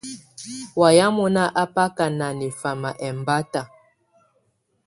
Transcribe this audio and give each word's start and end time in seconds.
Wayɛ̀á 0.79 1.07
mɔnà 1.15 1.43
á 1.61 1.63
bakà 1.75 2.05
ná 2.19 2.27
nɛfama 2.39 2.89
ɛmbata. 3.07 3.61